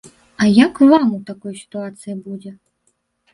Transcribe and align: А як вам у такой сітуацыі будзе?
А 0.43 0.47
як 0.51 0.79
вам 0.91 1.05
у 1.17 1.19
такой 1.29 1.53
сітуацыі 1.61 2.17
будзе? 2.25 2.57